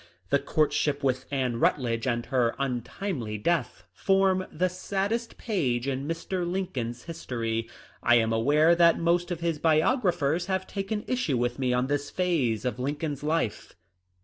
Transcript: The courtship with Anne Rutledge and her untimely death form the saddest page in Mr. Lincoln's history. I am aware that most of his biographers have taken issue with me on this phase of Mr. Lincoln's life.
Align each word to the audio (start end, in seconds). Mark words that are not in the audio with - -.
The 0.31 0.39
courtship 0.39 1.03
with 1.03 1.25
Anne 1.29 1.59
Rutledge 1.59 2.07
and 2.07 2.25
her 2.25 2.55
untimely 2.57 3.37
death 3.37 3.83
form 3.93 4.47
the 4.51 4.67
saddest 4.67 5.37
page 5.37 5.87
in 5.87 6.07
Mr. 6.07 6.43
Lincoln's 6.43 7.03
history. 7.03 7.69
I 8.01 8.15
am 8.15 8.33
aware 8.33 8.73
that 8.73 8.97
most 8.97 9.29
of 9.29 9.41
his 9.41 9.59
biographers 9.59 10.47
have 10.47 10.65
taken 10.65 11.03
issue 11.05 11.37
with 11.37 11.59
me 11.59 11.71
on 11.71 11.85
this 11.85 12.09
phase 12.09 12.65
of 12.65 12.77
Mr. 12.77 12.79
Lincoln's 12.79 13.21
life. 13.21 13.73